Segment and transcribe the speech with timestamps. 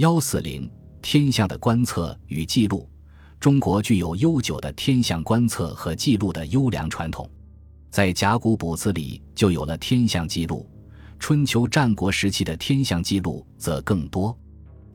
[0.00, 0.66] 幺四零
[1.02, 2.88] 天象的观测与记录，
[3.38, 7.28] 中国具有悠久的天象观测和记录的优良传统，
[7.90, 10.66] 在甲骨卜辞里就有了天象记录。
[11.18, 14.34] 春秋战国时期的天象记录则更多。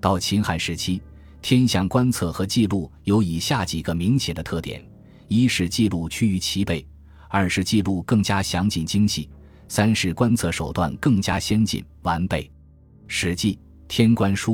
[0.02, 1.00] 到秦汉时期，
[1.40, 4.84] 天象观测和记录有以下几个明显的特点：
[5.28, 6.84] 一是记录趋于齐备；
[7.30, 9.30] 二是记录更加详尽精细；
[9.68, 12.42] 三是观测手段更加先进完备。
[13.06, 13.54] 《史记·
[13.88, 14.54] 天官书》。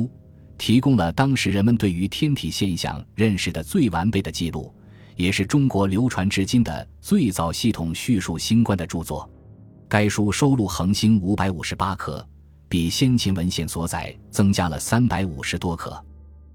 [0.62, 4.72] 提供了当时人们对于天体现象认识的最完备的记录，
[5.16, 9.28] 也是中国流传至今的最早系统叙述星官的著作。
[9.88, 12.24] 该书收录恒星五百五十八颗，
[12.68, 16.00] 比先秦文献所载增加了三百五十多颗。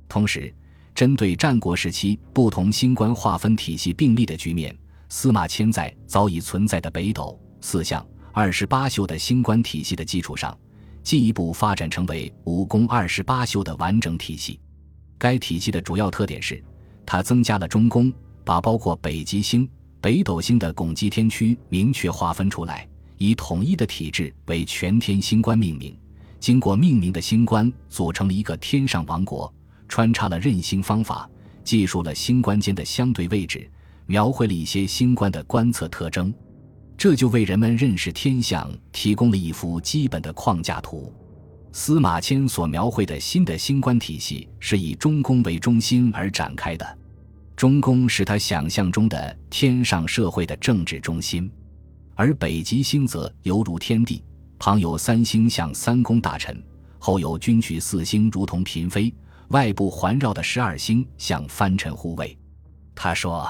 [0.08, 0.56] 同时，
[0.96, 4.74] 针对战国时期不同星官划分体系并立的局面，
[5.10, 10.58] 司马迁在早已存在的北斗、四象、二十八宿的星官体系的基础上。
[11.08, 14.60] 进一步发展成为五宫二十八宿的完整体系。
[15.18, 16.62] 该体系的主要特点是，
[17.06, 18.12] 它增加了中宫，
[18.44, 19.66] 把包括北极星、
[20.02, 22.86] 北斗星的拱极天区明确划分出来，
[23.18, 25.98] 以统一的体制为全天星官命名。
[26.42, 29.50] 经过命名的星官组成了一个天上王国，
[29.88, 31.30] 穿插了认星方法，
[31.64, 33.72] 记述了星官间的相对位置，
[34.08, 36.34] 描绘了一些星官的观测特征。
[36.98, 41.14] 这就为人们认识天象提供了一幅基本的框架图。
[41.72, 46.98] 司马迁所描绘的新的星官体系是以中宫为中心而展开的，
[47.56, 51.52] 中宫是他想象中的天上社会的政治中心，
[52.16, 54.24] 而北极星则犹如天地，
[54.58, 56.60] 旁有三星像三公大臣，
[56.98, 59.14] 后有军曲四星如同嫔妃，
[59.50, 62.36] 外部环绕的十二星像藩臣护卫。
[62.96, 63.48] 他说：“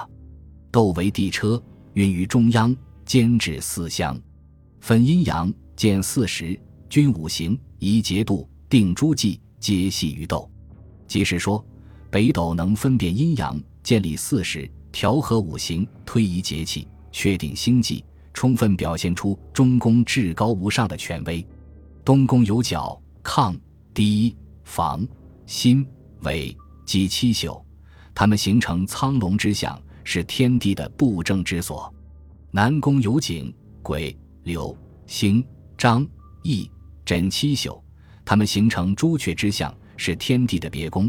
[0.70, 1.62] 斗为地车，
[1.94, 2.75] 运于中央。”
[3.08, 4.19] 兼治四乡，
[4.81, 10.52] 分阴阳，见四时，均五行，宜节度，定诸纪，皆系于斗。
[11.08, 11.66] 即是说，
[12.11, 21.47] 北斗能分辨阴阳，建立四时，调和五行，推移节气，确定星纪，充分表现出中宫至高无上的权威。
[22.03, 23.57] 东宫有角、亢、
[23.94, 24.35] 氐、
[24.66, 25.07] 房、
[25.46, 25.88] 辛、
[26.23, 26.53] 尾、
[26.85, 27.66] 及七宿，
[28.13, 31.94] 它们形成苍龙之象，是天地的布政之所。
[32.57, 33.53] 南宫有景、
[33.84, 34.75] 鬼、柳、
[35.06, 35.45] 星、
[35.78, 36.03] 张、
[36.41, 36.68] 翼、
[37.06, 37.79] 枕七宿，
[38.25, 41.07] 它们形成朱雀之象，是天地的别宫。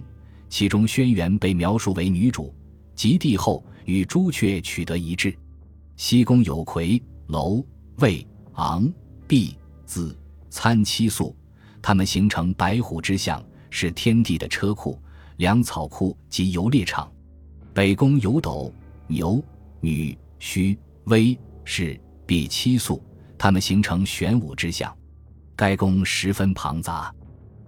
[0.51, 2.55] 其中轩辕被描述为女主，
[2.95, 5.35] 及帝后与朱雀取得一致。
[5.97, 7.65] 西宫有魁、楼、
[8.01, 8.27] 魏、
[8.57, 8.87] 昂、
[9.27, 9.57] 毕、
[9.87, 10.15] 子、
[10.51, 11.35] 参七宿，
[11.81, 15.01] 它们形成白虎之象，是天地的车库、
[15.39, 17.11] 粮草库及游猎场。
[17.73, 18.71] 北宫有斗、
[19.07, 19.43] 牛、
[19.81, 20.79] 女、戌。
[21.09, 23.03] 威是比七宿，
[23.37, 24.95] 它们形成玄武之象。
[25.57, 27.13] 该宫十分庞杂，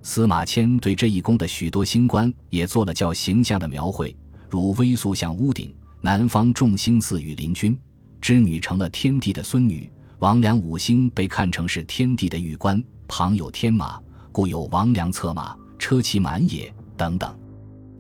[0.03, 4.17] 司马迁对这一宫的许多星官也做了较形象的描绘，
[4.49, 7.77] 如微宿像屋顶，南方众星似羽林君，
[8.21, 17.37] 织女成了天帝的孙女，王良五星被看成是天帝的玉冠，旁有天马，故有王良策马，车骑满也等等。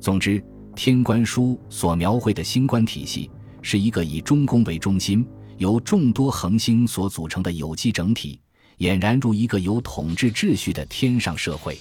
[0.00, 0.40] 总之，
[0.76, 3.30] 《天官书》所描绘的星官体系。
[3.62, 5.26] 是一个以中宫为中心、
[5.58, 8.40] 由众多恒星所组成的有机整体，
[8.78, 11.78] 俨然如一个有统治秩序的天上社会。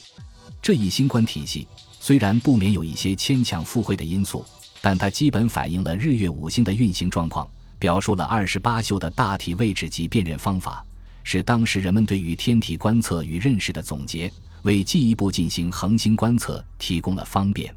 [0.62, 1.68] 这一星官体系
[2.00, 4.46] 虽然不免有一些牵强附会的因素，
[4.82, 10.86] 但它基本反映了日月五星的运行状况，表述了二十八宿的大体位置及辨认方法，
[11.24, 14.30] 是当时人们对于天体观测与认识的总结，
[14.64, 17.74] 为进一步进行恒星观测提供了方便。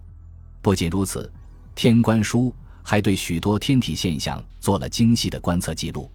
[0.60, 1.22] 不仅如此，
[1.76, 2.52] 《天官书》。
[2.82, 6.10] 还对许多天体现象做了精细的观测记录，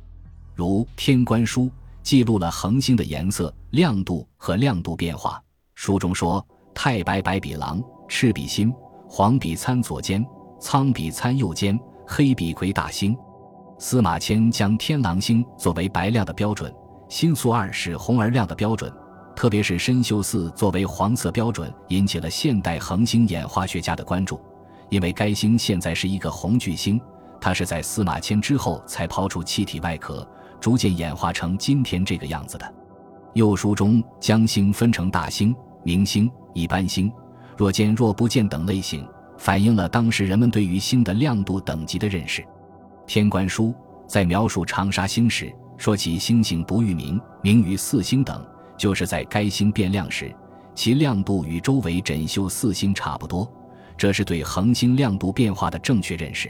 [0.53, 1.63] 如《天官书》
[2.03, 5.41] 记录了恒星的颜色、亮度和亮度变化。
[5.75, 8.73] 书中说：“太白白比狼，赤比心，
[9.07, 10.25] 黄比参左肩，
[10.59, 13.15] 苍比参右肩，黑比魁大星。”
[13.79, 16.73] 司马迁将天狼星作为白亮的标准，
[17.09, 18.91] 星宿二是红而亮的标准，
[19.35, 24.41] 特别是参宿四作为黄色标准，引起了现代恒星演化学家的关注。
[24.89, 26.99] 因为该星现在是一个红巨星，
[27.41, 30.27] 它是在司马迁之后才抛出气体外壳，
[30.59, 32.73] 逐渐演化成今天这个样子的。
[33.33, 37.11] 右书中将星分成大星、明星、一般星、
[37.55, 39.07] 若见若不见等类型，
[39.37, 42.43] 反映了当时人们对于星的亮度等级的认识。
[43.05, 43.73] 天官书
[44.07, 48.43] 在描述长沙星时，说起星星不遇明，明于四星等，
[48.77, 50.33] 就是在该星变亮时，
[50.73, 53.47] 其亮度与周围枕宿四星差不多。
[53.97, 56.49] 这是对恒星亮度变化的正确认识。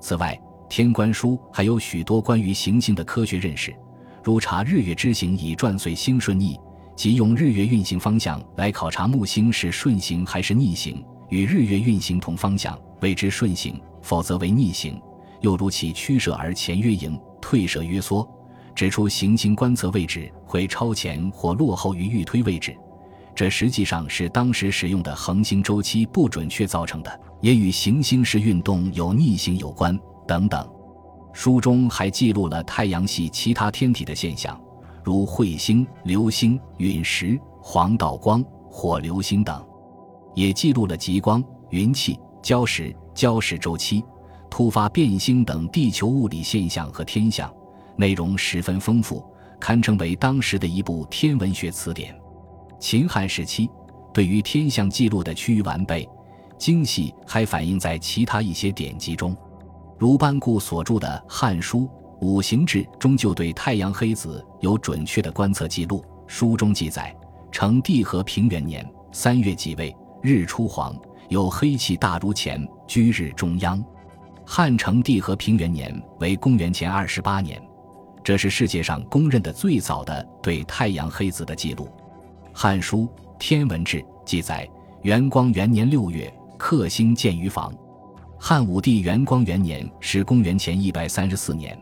[0.00, 0.36] 此外，
[0.68, 3.72] 《天官书》还有许多关于行星的科学认识，
[4.22, 6.58] 如查日月之行以转岁星顺逆，
[6.96, 15.00] 即用日月运行方向来考察木星是顺行还是逆行，与日月运行同方向谓之顺行，否则为逆行。
[15.40, 18.28] 又如其趋射而前曰盈，退射曰缩，
[18.74, 22.76] 指出行星观测位置会超前或落后于预推位置。
[23.34, 30.68] 这实际上是当时使用的恒星周期不准确造成的，也与行星式运动有逆行有关等等。
[31.32, 34.60] 书中还记录了太阳系其他天体的现象，
[35.02, 39.64] 如彗星、流星、陨石、黄道光、火流星等，
[40.34, 44.04] 也记录了极光、云气、礁石、礁石周期、
[44.50, 47.50] 突发变星等地球物理现象和天象，
[47.96, 49.24] 内容十分丰富，
[49.58, 52.14] 堪称为当时的一部天文学词典。
[52.82, 53.70] 秦汉时期，
[54.12, 56.06] 对于天象记录的趋于完备、
[56.58, 59.36] 精细，还反映在其他一些典籍中，
[59.96, 61.82] 如班固所著的《汉书·
[62.20, 66.04] 五行志》中就对太阳黑子有准确的观测记录。
[66.26, 67.14] 书中记载：
[67.52, 70.92] 成帝和平元年三月即位，日出黄，
[71.28, 73.82] 有黑气大如钱，居日中央。
[74.44, 77.62] 汉成帝和平元年为公元前二十八年，
[78.24, 81.84] 这是世界上公认的最早的对太阳黑子的记录。
[82.54, 83.06] 《汉书·
[83.38, 84.68] 天文志》记载，
[85.02, 87.72] 元光元年六月，克星见于房。
[88.38, 91.76] 汉武帝元光元年是公元前一百三十四年，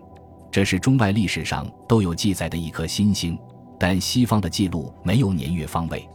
[0.51, 3.37] 这是中外历史上都有记载的一颗新星，
[3.81, 5.99] 但西方的记录没有年月方位。《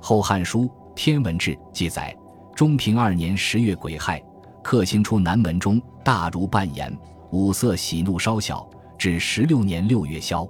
[0.00, 0.64] 后汉书·
[0.96, 2.14] 天文志》记载，
[2.56, 4.20] 中平二年十月癸亥，
[4.64, 6.92] 克星出南门中，大如半檐，
[7.30, 10.46] 五色喜怒稍小，至十六年六月消。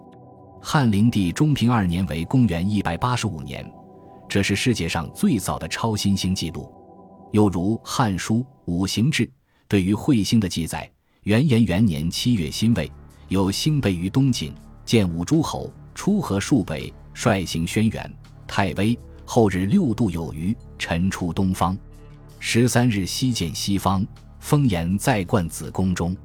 [0.64, 3.68] 汉灵帝中平二年为公元一百八十五年，
[4.28, 6.72] 这是世界上最早的超新星记录。
[7.32, 8.36] 又如《汉书·
[8.66, 9.26] 五行志》
[9.66, 10.88] 对于彗星的记载：
[11.24, 12.88] 元延元年七月辛未，
[13.26, 14.54] 有星背于东井，
[14.84, 18.08] 见五诸侯出河数北，率行轩辕
[18.46, 18.96] 太微。
[19.24, 21.76] 后日六度有余，晨出东方。
[22.38, 24.06] 十三日西见西方，
[24.38, 26.16] 风言在冠子宫中。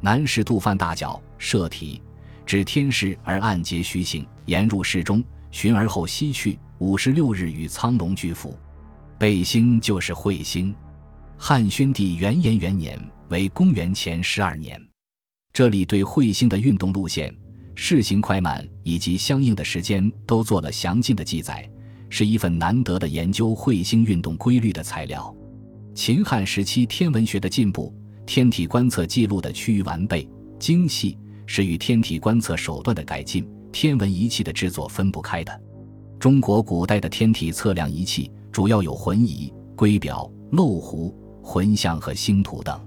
[0.00, 2.00] 南是杜范大角，射体。
[2.46, 6.58] 指天势而暗结虚行，言入室中，寻而后西去。
[6.78, 8.58] 五十六日与苍龙俱伏，
[9.16, 10.74] 北星就是彗星。
[11.38, 14.78] 汉宣帝元延元年为公元前十二年，
[15.52, 17.34] 这里对彗星的运动路线、
[17.74, 21.66] 势行快慢以及相应的时间都做了详尽的记载，
[22.10, 25.34] 是一份难得的研究彗星运动规律的材料。
[25.94, 27.94] 秦汉时期天文学的进步，
[28.26, 31.16] 天体观测记录的趋于完备、精细。
[31.46, 35.60] 是与天体观测手段的改进、天文仪器的制作分不开的。
[36.18, 42.80] 中国古代的天体测量仪器主要有浑仪、圭表、漏壶、浑象和星图等。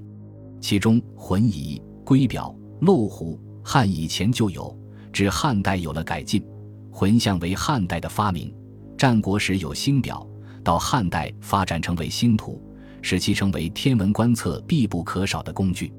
[0.59, 4.75] 其中，浑仪、圭表、漏壶汉以前就有，
[5.13, 6.43] 至汉代有了改进。
[6.91, 8.51] 浑象为汉代的发明，
[8.97, 10.27] 战国时有星表，
[10.63, 12.59] 到汉代发展成为星图，
[13.03, 15.93] 使其成为天文观测必不可少的工具。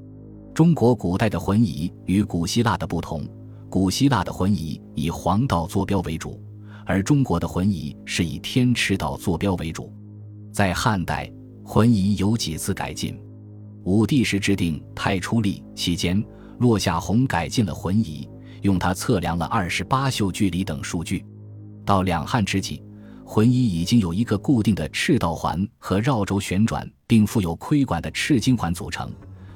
[0.59, 3.25] 中国古代的浑仪与古希腊的不同，
[3.69, 6.37] 古希腊的浑仪以黄道坐标为主，
[6.85, 9.89] 而中国的浑仪是以天池道坐标为主。
[10.51, 11.31] 在汉代，
[11.63, 13.17] 浑仪有几次改进。
[13.85, 16.21] 武帝时制定太初历期间，
[16.57, 18.27] 落下闳改进了浑仪，
[18.61, 21.25] 用它测量了二十八宿距离等数据。
[21.85, 22.83] 到两汉之际，
[23.23, 29.09] 浑仪已经有一个固定的赤道环和绕轴旋转并附有窥管的赤金环组成。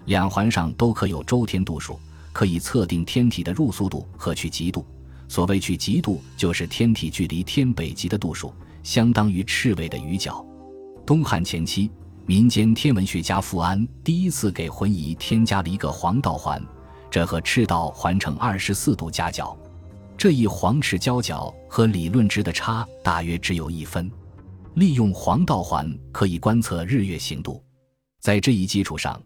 [0.06, 2.00] 两环上都刻有周天度数，
[2.32, 4.86] 可以测定天体的入速度和去极度。
[5.30, 10.46] 所谓去极度，就是天体距离天北极的度数，相当于赤纬的余角。
[11.06, 11.90] 东汉前期，
[12.26, 16.62] 民间天文学家富安第一次给浑仪添加了一个黄道环，
[17.10, 19.58] 这和赤道环成二十四度夹角。
[20.16, 24.12] 这一黄赤交角和理论值的差大约只有一分。
[24.76, 27.64] 利用黄道环可以观测日月行度，
[28.20, 29.20] 在这一基础上。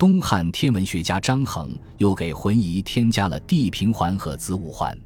[0.00, 4.98] 东汉天文学家张衡又给浑仪添加了地平环和子午环。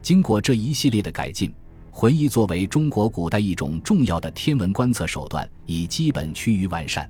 [0.00, 1.52] 经过这一系列的改进，
[1.90, 7.06] 浑仪作为中国古代一种重要的天文观测手段，已基本趋于完善。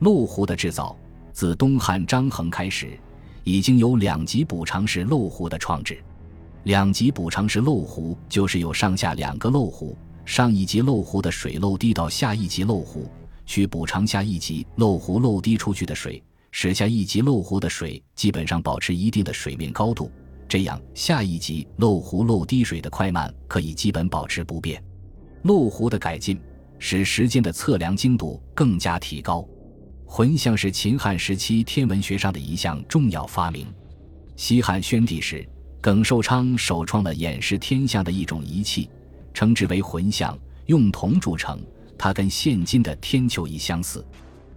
[0.00, 0.94] 漏壶的制造
[1.32, 2.90] 自东汉张衡开始，
[3.42, 5.98] 已经有两级补偿式漏壶的创制。
[6.64, 13.10] 两级补偿式漏壶就是有上下两个漏壶，上一级漏壶的水漏滴到下一级漏壶，
[13.46, 16.22] 去补偿下一级漏壶漏滴出去的水。
[16.50, 20.10] 使下一级漏壶的水基本上保持一定的水面高度，
[20.48, 24.82] 这样下一级漏壶漏滴水的快慢可以基本保持不变。
[25.42, 26.38] 漏壶的改进
[26.78, 29.46] 使时间的测量精度更加提高。
[30.04, 33.66] 浑象是秦汉时期天文学上的一项重要发明。
[34.34, 35.48] 西汉宣帝时，
[35.80, 38.90] 耿寿昌首创了演示天象的一种仪器，
[39.32, 41.62] 称之为浑象，用铜铸成。
[41.96, 44.04] 它跟现今的天球仪相似。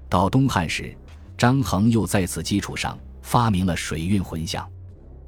[0.10, 0.98] 到东汉时，
[1.38, 4.68] 张衡又在此基础上发明了水运浑象。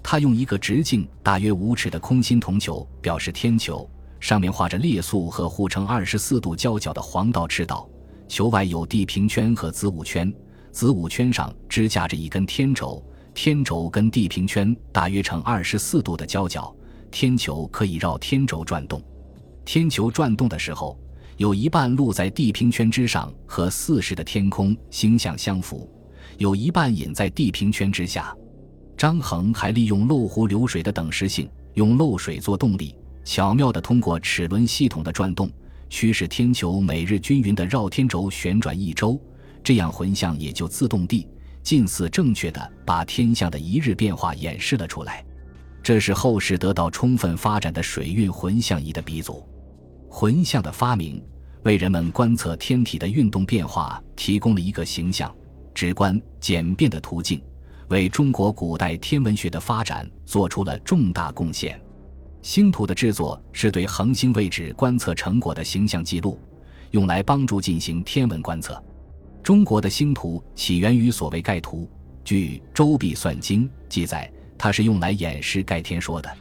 [0.04, 7.90] 他用一个直径大约五尺的空心铜球表示天球，上面画着列宿和护成二十四度交角的黄道赤道，
[8.28, 10.32] 球外有地平圈和子午圈，
[10.72, 16.74] 子午圈上支架着一根天轴，天轴跟地平圈大约成二十四度的交角，
[17.10, 19.02] 天球可以绕天轴转动。
[19.66, 21.00] 天球转动的时候。
[21.38, 25.86] 有一半露在地平圈之上，和四时的天空星象相符；
[26.38, 28.34] 有一半隐在地平圈之下。
[28.96, 35.52] 张衡还利用漏壶流水的等时性，用漏水做动力，巧妙地通过齿轮系统的转动，
[35.90, 39.20] 驱使天球每日均匀地绕天轴旋转一周，
[39.62, 41.28] 这样浑象也就自动地、
[41.62, 45.22] 近似正确地把天象的一日变化演示了出来。
[45.84, 49.46] 这是后世得到充分发展的水运浑象仪的鼻祖。
[50.18, 51.22] 浑象的发明，
[51.64, 55.30] 为人们观测天体的运动变化提供了一个形象、
[55.74, 57.42] 直观、简便的途径，
[57.90, 61.78] 为中国古代天文学的发展做出了重大贡献。
[62.42, 66.40] 星图的制作是对恒星位置观测成果的形象记录，
[66.92, 68.82] 用来帮助进行天文观测。
[69.44, 71.90] 中国的星图起源于所谓盖图，
[72.24, 76.38] 据《周髀算经》记载，它是用来演示盖天说的。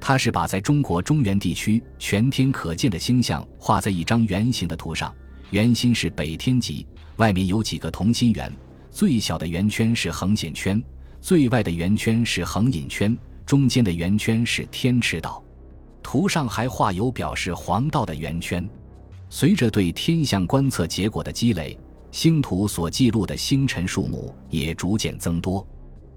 [0.00, 5.14] 它是把在中国中原地区全天可见的星象画在一张圆形的图上，
[5.50, 8.50] 圆心是北天极，外面有几个同心圆，
[8.90, 10.82] 最小的圆圈是恒显圈，
[11.20, 15.44] 最外的圆圈是恒隐圈，中间的圆圈是天池道。
[16.02, 18.66] 图上还画有表示黄道的圆圈。
[19.28, 21.78] 随着对天象观测结果的积累，
[22.10, 25.64] 星图所记录的星辰数目也逐渐增多。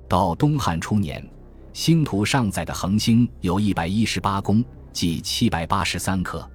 [0.08, 1.24] 到东汉初年。
[1.74, 6.48] 星图上载的恒星有一百一十八宫，即七百八十三颗。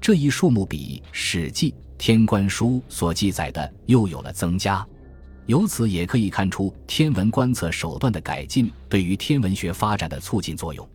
[0.00, 4.84] 这一数目比《史记·天官书》所记载的又有了增加。
[5.44, 10.88] 由此也可以看出天文观测手段的改进对于天文学发展的促进作用。